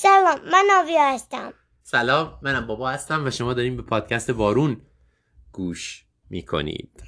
[0.00, 1.52] سلام من آویا هستم.
[1.82, 4.80] سلام منم بابا هستم و شما داریم به پادکست بارون
[5.52, 7.02] گوش می‌کنید.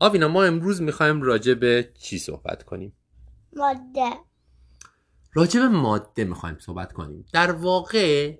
[0.00, 2.92] آوینا ما امروز می‌خوایم راجع به چی صحبت کنیم؟
[3.56, 4.10] ماده.
[5.32, 7.26] راجع به ماده می‌خوایم صحبت کنیم.
[7.32, 8.38] در واقع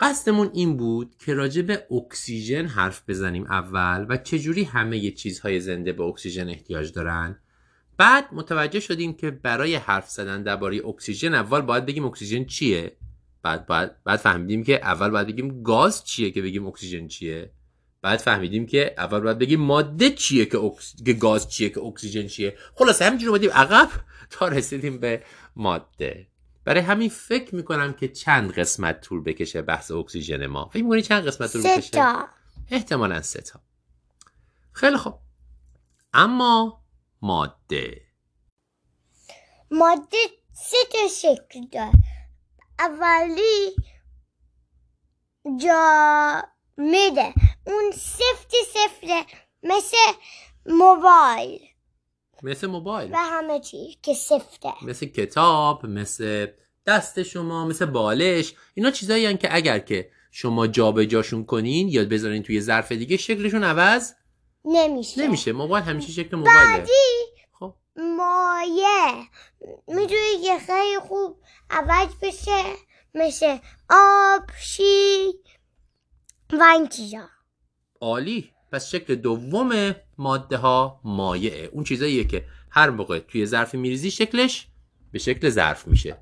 [0.00, 5.92] قصدمون این بود که راجع به اکسیژن حرف بزنیم اول و چجوری همه چیزهای زنده
[5.92, 7.40] به اکسیژن احتیاج دارن.
[7.96, 12.96] بعد متوجه شدیم که برای حرف زدن درباره اکسیژن اول باید بگیم اکسیژن چیه؟
[13.42, 17.50] بعد بعد بعد فهمیدیم که اول باید بگیم گاز چیه که بگیم اکسیژن چیه.
[18.02, 20.94] بعد فهمیدیم که اول باید بگیم ماده چیه که, اکس...
[21.04, 22.56] که گاز چیه که اکسیژن چیه.
[22.74, 23.88] خلاصه همینجوری اومدیم عقب
[24.30, 25.22] تا رسیدیم به
[25.56, 26.26] ماده.
[26.64, 30.68] برای همین فکر می‌کنم که چند قسمت طول بکشه بحث اکسیژن ما.
[30.72, 32.28] فکر می‌کنی چند قسمت طول بکشه؟ تا.
[32.70, 33.60] احتمالا سه تا.
[34.72, 35.14] خیلی خوب.
[36.12, 36.83] اما
[37.24, 38.00] ماده؟
[39.70, 40.16] ماده
[40.52, 41.92] سه تا شکل داره.
[42.78, 43.76] اولی
[45.60, 47.34] جامده.
[47.66, 49.26] اون سفت سفته
[49.62, 49.96] مثل
[50.66, 51.60] موبایل.
[52.42, 53.10] مثل موبایل.
[53.12, 54.72] و همه چی که سفته.
[54.82, 56.46] مثل کتاب مثل
[56.86, 58.54] دست شما مثل بالش.
[58.74, 64.14] اینا چیزایی که اگر که شما جابجاشون کنین یا بذارین توی ظرف دیگه شکلشون عوض
[64.64, 65.22] نمیشه.
[65.22, 65.52] نمیشه.
[65.52, 66.86] موبایل همیشه شکل موبایله.
[67.52, 67.74] خب.
[67.96, 69.28] مایه.
[69.88, 71.36] می‌دونی که خیلی خوب
[71.70, 72.62] عوض بشه
[73.14, 73.58] مثل
[73.90, 75.32] آب شی
[76.52, 77.28] و این چیزا.
[78.00, 78.50] عالی.
[78.72, 84.68] پس شکل دوم ماده ها مایعه اون چیزاییه که هر موقع توی ظرف میریزی شکلش
[85.12, 86.18] به شکل ظرف میشه.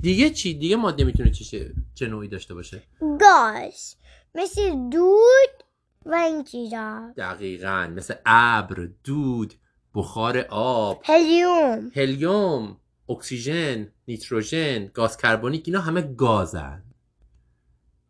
[0.00, 2.82] دیگه چی؟ دیگه ماده می‌تونه چه چه نوعی داشته باشه؟
[3.20, 3.96] گاز.
[4.34, 5.65] مثل دود
[6.06, 9.54] و این چیزا دقیقا مثل ابر دود
[9.94, 11.02] بخار آب.
[11.04, 11.90] هلیوم.
[11.94, 12.76] هلیوم
[13.08, 16.82] اکسیژن نیتروژن گاز کربونیک اینا همه گازن.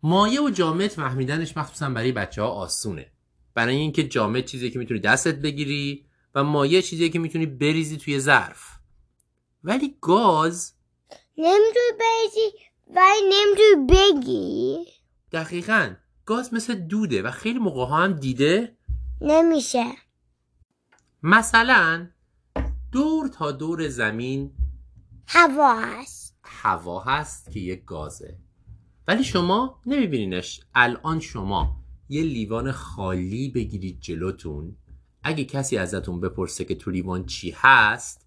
[0.02, 3.12] مایع و جامد فهمیدنش مخصوصا برای بچه ها آسونه.
[3.54, 8.20] برای اینکه جامد چیزی که می‌تونی دستت بگیری و مایع چیزی که می‌تونی بریزی توی
[8.20, 8.62] ظرف.
[9.64, 10.72] ولی گاز
[11.38, 12.56] نمی‌تونی بریزی
[12.94, 14.86] و نمی‌تونی بگی.
[15.32, 15.94] دقیقا.
[16.26, 18.76] گاز مثل دوده و خیلی موقع ها هم دیده؟
[19.20, 19.84] نمیشه.
[21.22, 22.08] مثلا
[22.92, 24.52] دور تا دور زمین
[25.28, 26.36] هوا هست.
[26.44, 28.38] هوا هست که یک گازه.
[29.08, 30.60] ولی شما نمیبینینش.
[30.74, 31.76] الان شما
[32.08, 34.76] یه لیوان خالی بگیرید جلوتون.
[35.22, 38.26] اگه کسی ازتون بپرسه که تو لیوان چی هست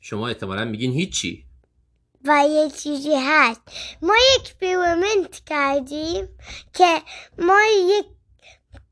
[0.00, 1.46] شما احتمالا میگین هیچی.
[2.24, 3.60] و یه چیزی هست.
[4.02, 6.38] ما یک پیرامنت کردیم
[6.72, 7.02] که
[7.38, 8.06] ما یک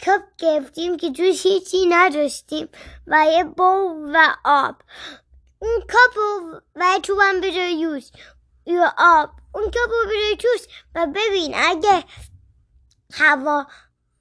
[0.01, 2.69] کپ گرفتیم که توش هیچی نداشتیم
[3.07, 4.77] و یه بول و آب.
[5.59, 8.13] اون کپ رو و تو هم بذار یوز.
[8.67, 9.31] یا آب.
[9.55, 12.05] اون کپ رو بذار توش و ببین اگه
[13.13, 13.67] هوا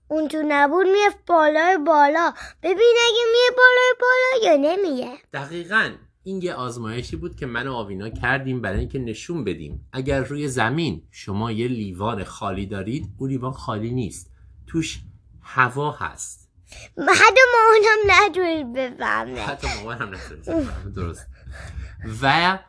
[0.07, 2.33] اون تو نبود می‌رفت بالای بالا.
[2.63, 5.91] ببین اگه میه بالای بالا یا نمیه دقیقا.
[6.29, 9.87] این یه آزمایشی بود که من و آوینا کردیم برای اینکه نشون بدیم.
[9.93, 14.31] اگر روی زمین شما یه لیوان خالی دارید اون لیوان خالی نیست.
[14.67, 15.01] توش
[15.41, 16.49] هوا هست.
[16.97, 20.11] حتی ما اونم نداریم بفهمه حتی مامان هم
[20.95, 21.27] درست.
[22.21, 22.59] و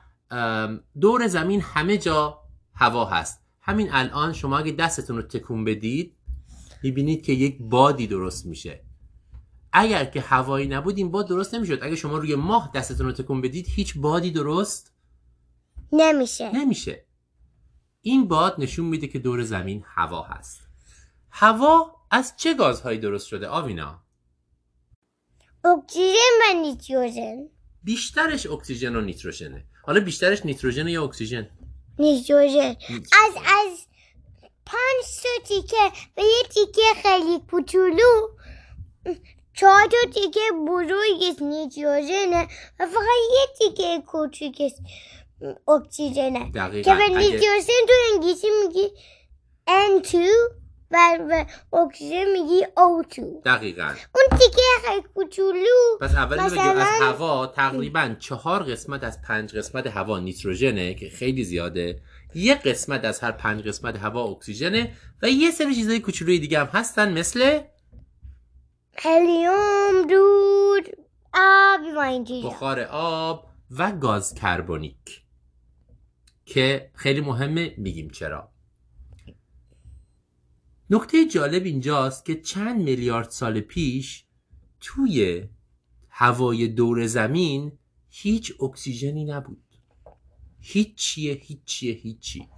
[1.01, 2.39] دور زمین همه جا
[2.75, 3.41] هوا هست.
[3.61, 6.17] همین الان شما اگه دستتون رو تکون بدید
[6.83, 8.85] می‌بینید که یک بادی درست میشه.
[9.73, 11.79] اگر که هوایی نبود این باد درست نمی‌شد.
[11.83, 14.93] اگه شما روی ماه دستتون رو تکون بدید هیچ بادی درست
[15.93, 16.57] نمیشه.
[16.57, 17.05] نمیشه.
[18.01, 20.61] این باد نشون میده که دور زمین هوا هست.
[21.31, 24.05] هوا از چه گازهایی درست شده آوینا؟
[25.65, 27.37] اکسیژن و نیتروژن.
[27.83, 29.65] بیشترش اکسیژن و نیتروژنه.
[29.83, 31.51] حالا بیشترش نیتروژن یا اکسیژن؟
[31.99, 32.77] نیتروژن.
[33.13, 33.87] از از
[34.67, 35.77] پنج تا تیکه
[36.17, 38.29] و یه تیکه خیلی کوچولو
[39.61, 42.49] چهار تا تیکه بزرگش نیتروژنه
[42.81, 44.73] و فقط یه تیکه کوچیکش
[45.69, 46.53] اکسیژنه
[46.85, 48.89] که به نیتروژن تو انگلیسی میگی
[49.69, 50.17] N2
[50.91, 51.47] و به
[51.79, 53.85] اکسیژن میگی O2 دقیقا.
[54.15, 55.99] اون تیکه خیلی کوچولو.
[56.01, 61.09] پس اول بگیم از مثلاً- هوا تقریبا چهار قسمت از پنج قسمت هوا نیتروژنه که
[61.11, 62.03] خیلی زیاده.
[62.35, 64.93] یه قسمت از هر پنج قسمت هوا اکسیژنه
[65.23, 67.61] و یه سری چیزای کوچولوی دیگه هم هستن مثل
[69.03, 70.89] هلیوم دود
[71.35, 71.81] آب.
[72.45, 75.23] بخار آب و گاز کربونیک
[76.45, 78.53] که خیلی مهمه میگیم چرا.
[80.91, 84.25] نکته جالب اینجاست که چند میلیارد سال پیش
[84.81, 85.49] توی
[86.09, 87.73] هوای دور زمین
[88.09, 89.65] هیچ اکسیژنی نبود.
[90.61, 92.49] هیچیه هیچیه هیچی.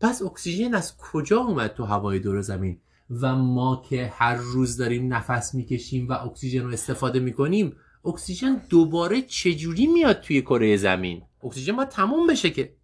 [0.00, 2.80] پس اکسیژن از کجا اومد تو هوای دور زمین؟
[3.10, 9.22] و ما که هر روز داریم نفس می‌کشیم و اکسیژن رو استفاده می‌کنیم اکسیژن دوباره
[9.22, 12.76] چجوری میاد توی کره زمین؟ اکسیژن باید تموم بشه که.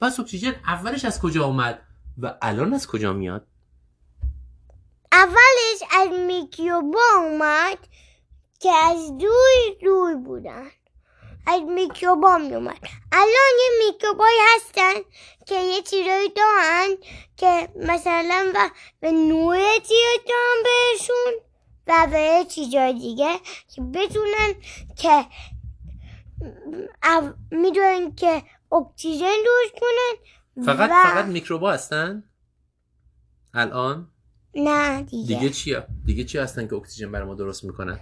[0.00, 1.82] پس اکسیژن اولش از کجا اومد
[2.18, 3.46] و الان از کجا میاد؟
[5.12, 7.78] اولش از میکروبا اومد
[8.60, 10.70] که از دور دور بودن.
[11.46, 12.78] از میکروبا می اومد
[13.12, 14.94] الان یه میکروبایی هستن
[15.46, 16.88] که یه چیزایی دارن
[17.36, 18.70] که مثلا و
[19.00, 21.32] به نور چیزایی دارن بهشون
[21.86, 23.38] و به چیزای دیگه
[23.74, 24.54] که بتونن
[24.96, 25.26] که
[27.50, 28.42] می‌دونن که
[28.72, 32.24] اکسیژن درست کنن فقط و- فقط میکروبا هستن؟
[33.54, 34.10] الان؟
[34.54, 38.00] نه دیگه, دیگه چیه دیگه چی هستن که اکسیژن برای ما درست می‌کنن؟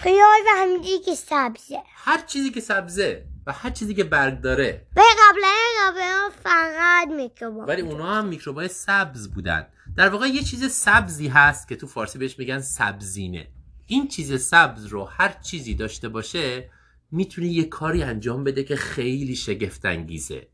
[0.00, 1.78] خیال و همینجوری که سبزه.
[1.94, 4.86] هر چیزی که سبزه و هر چیزی که برگ داره.
[4.94, 9.66] به قبلا قبلا فقط میکروبا ولی اونا هم میکروبای سبز بودن.
[9.96, 13.48] در واقع یه چیز سبزی هست که تو فارسی بهش میگن سبزینه.
[13.86, 16.70] این چیز سبز رو هر چیزی داشته باشه
[17.10, 20.48] می‌تونه یه کاری انجام بده که خیلی شگفت انگیزه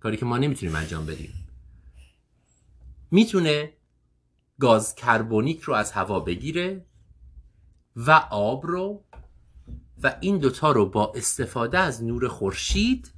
[0.00, 1.48] کاری که ما نمی‌تونیم انجام بدیم.
[3.10, 3.72] می‌تونه
[4.60, 6.86] گاز کربونیک رو از هوا بگیره
[7.96, 9.04] و آب رو
[10.02, 13.12] و این دوتا رو با استفاده از نور خورشید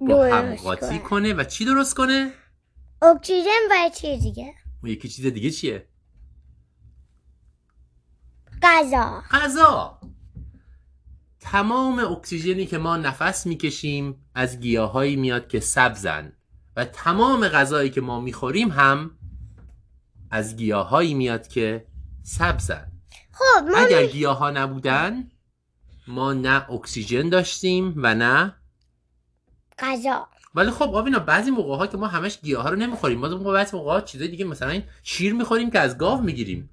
[0.00, 1.32] با هم قاطی کنه.
[1.32, 2.32] و چی درست کنه؟
[3.02, 5.88] اکسیژن و چیز دیگه اون یکی چیز دیگه چیه؟
[8.62, 9.98] غذا غذا
[11.40, 16.32] تمام اکسیژنی که ما نفس می‌کشیم از گیاهایی میاد که سبزن
[16.76, 19.10] و تمام غذایی که ما می‌خوریم هم
[20.30, 21.86] از گیاهایی میاد که
[22.22, 22.91] سبزن
[23.32, 25.30] خب ما اگر گیاه ها نبودن
[26.08, 28.56] ما نه اکسیژن داشتیم و نه
[29.78, 30.28] غذا.
[30.54, 33.18] ولی خب آبینا بعضی موقع ها که ما همش گیاه ها رو نمی‌خوریم.
[33.18, 36.70] ما موقع بعضی موقع ها چیزای دیگه مثلا شیر می‌خوریم که از گاو می‌گیریم.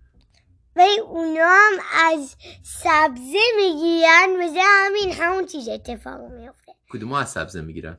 [0.76, 1.74] ولی اونا هم
[2.06, 7.98] از سبزه می‌گیرن مثل همین همون چیز اتفاق میفته کدوم از سبزه می‌گیرن؟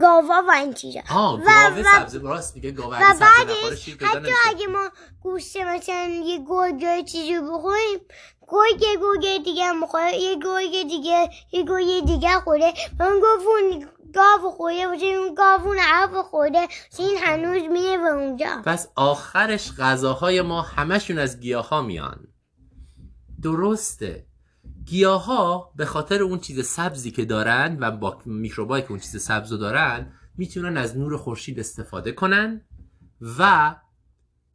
[0.00, 1.00] گاوا و این چیزا.
[1.10, 4.90] آه و- گاوه و- سبزه راست میگه گاوه و بعدش حتی اگه ما
[5.22, 7.98] گوشت مثلا یه گرگ چیزی بخوریم
[8.48, 12.72] گرگ یه گرگ دیگه هم بخوره یه گرگ دیگه یه گرگ دیگه خوره.
[12.98, 18.62] و اون گاوون گاو خورده باشه اون گاوون عب خورده این هنوز میره به اونجا.
[18.64, 22.26] پس آخرش غذاهای ما همشون از گیاه ها میان.
[23.42, 24.26] درسته.
[24.86, 29.22] گیاه ها به خاطر اون چیز سبزی که دارن و با میکروبایی که اون چیز
[29.22, 32.60] سبز رو دارن می‌تونن از نور خورشید استفاده کنن
[33.38, 33.74] و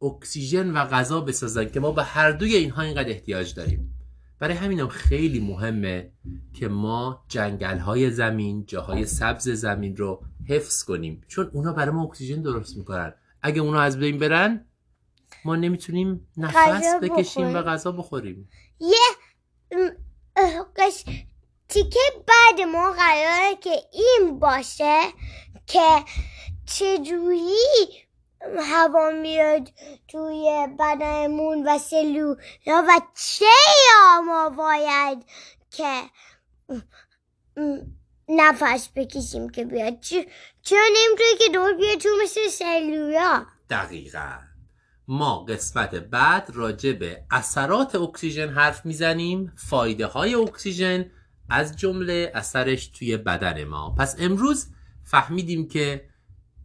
[0.02, 3.92] اکسیژن و غذا بسازن که ما به هر دوی اینها اینقدر احتیاج داریم.
[4.38, 6.12] برای همینم خیلی مهمه
[6.54, 11.20] که ما جنگل های زمین جاهای سبز زمین رو حفظ کنیم.
[11.28, 13.14] چون اونا برای ما اکسیژن درست می‌کنن.
[13.42, 14.64] اگه اونا از بین برن
[15.44, 17.62] ما نمی‌تونیم نفس بکشیم و.
[17.62, 18.48] غذا بخوریم.
[18.80, 18.96] یه
[21.68, 25.00] تیکه بعد ما قراره که این باشه
[25.66, 26.04] که
[26.66, 27.56] چجوری
[28.58, 29.68] هوا میاد
[30.08, 32.36] توی بدنمون و سلول
[32.66, 35.24] و چرا ما باید
[35.70, 36.02] که
[38.28, 40.28] نفس بکشیم که بیاد؟ چ-
[40.62, 44.38] چرا نمی‌تونه که دور بیاد تو مثل سلولا؟ دقیقا.
[45.08, 51.10] ما قسمت بعد راجع به اثرات اکسیژن حرف می‌زنیم فایده های اکسیژن
[51.48, 53.94] از جمله اثرش توی بدن ما.
[53.98, 54.66] پس امروز
[55.04, 56.08] فهمیدیم که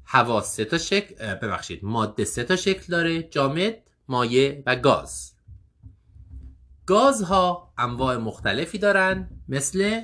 [0.05, 3.75] هوا سه تا شکل ببخشید ماده سه تا شکل داره جامد
[4.07, 5.33] مایع و گاز.
[6.86, 10.01] گازها انواع مختلفی دارن مثل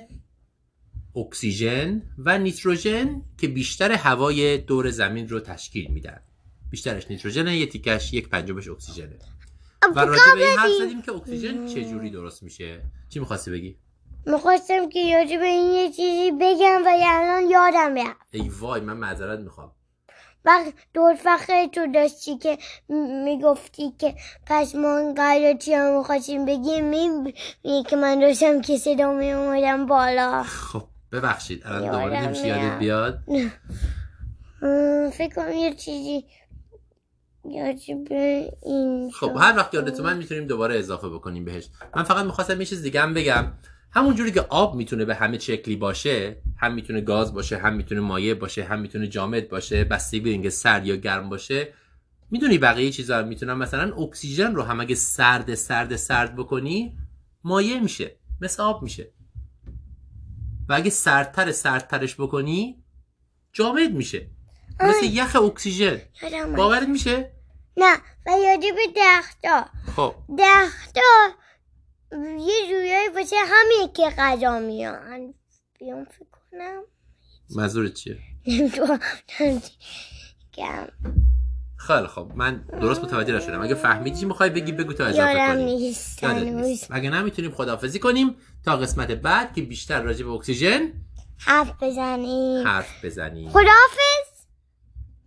[1.15, 6.21] اکسیژن و نیتروژن که بیشتر هوای دور زمین رو تشکیل میدن.
[6.69, 9.19] بیشترش نیتروژنه یه تیکش یک پنجمش اکسیژنه.
[9.95, 12.81] و راجع به این حرف زدیم که اکسیژن چجوری درست میشه.
[13.09, 13.77] چی می‌خواستی بگی؟
[14.25, 18.17] می‌خواستم که راجع به این یه چیزی بگم و الان یادم رفت.
[18.31, 19.71] ای وای من معذرت می‌خوام.
[20.45, 22.57] وقت دور فخر تو داشتی که
[23.25, 29.13] می‌گفتی که پس ما قرار چی هم می‌خواستیم بگیم؟ می‌بینی که من داشتم که صدا
[29.13, 30.43] می اومدم بالا.
[30.43, 31.61] خب ببخشید.
[31.65, 32.79] الان دوباره نمیشه یادت.
[32.79, 33.19] بیاد؟
[35.13, 36.25] فکر کنم یه چیزی
[38.09, 39.37] به این خب.
[39.39, 41.69] هر وقت یادت من می‌تونیم دوباره اضافه بکنیم بهش.
[41.95, 43.53] من فقط می‌خواستم یه چیز دیگه هم بگم.
[43.91, 48.01] همون جوری که آب می‌تونه به همه شکلی باشه هم می‌تونه گاز باشه هم می‌تونه
[48.01, 51.73] مایع باشه هم می‌تونه جامد باشه بستگی به اینکه سرد یا گرم باشه
[52.31, 56.97] می‌دونی بقیه چیزا می‌تونن مثلا اکسیژن رو هم اگه سرد سرد سرد بکنی
[57.43, 59.11] مایع میشه مثل آب میشه.
[60.69, 62.83] و اگه سردتر سردترش بکنی
[63.53, 64.27] جامد میشه.
[64.79, 66.01] مثل یخ اکسیژن.
[66.23, 66.55] اومد.
[66.55, 67.31] باورت میشه؟
[67.77, 69.69] نه و یادی به درختا.
[69.95, 70.15] خب.
[70.37, 71.01] درختا
[72.39, 75.33] یه جوریایی واسه همین که غذا میان
[75.79, 76.81] بیام فکر کنم.
[77.55, 78.17] منظورت چیه.
[81.77, 83.61] خیلی خب من درست متوجه نشدم.
[83.61, 85.65] اگه فهمیدی می‌خوای بگی بگو تا اضافه کنیم.
[86.57, 90.93] نیست اگه نمی‌تونیم خداحافظی کنیم تا قسمت بعد که بیشتر راجع به اکسیژن
[91.39, 92.67] حرف بزنیم.
[92.67, 93.49] حرف بزنیم.
[93.49, 94.26] خداحافظ؟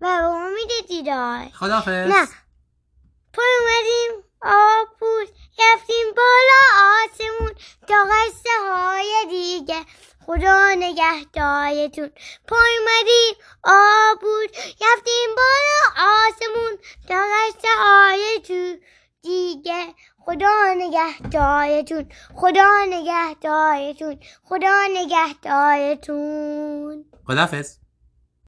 [0.01, 1.49] و به امید دیدار.
[1.55, 2.09] خداحافظ.
[2.09, 2.29] نه.
[3.33, 5.29] پا اومدیم آب بود
[5.59, 6.63] رفتیم بالا
[7.05, 7.55] آسمون.
[7.89, 9.85] تا قصه های دیگه.
[10.27, 12.11] خدا نگهدارتون.
[12.49, 16.79] پا اومدیم آب بود رفتیم بالا آسمون.
[17.09, 18.43] تا قصه های
[19.23, 19.95] دیگه.
[20.19, 22.09] خدا نگهدارتون.
[22.35, 24.21] خدا نگهدارتون.
[24.45, 26.25] خدا نگهدارتون.
[27.27, 27.80] خداحافظ.